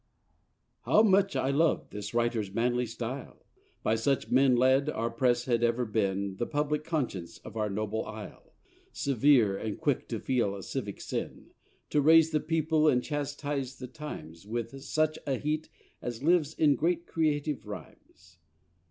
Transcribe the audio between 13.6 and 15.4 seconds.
the times With such a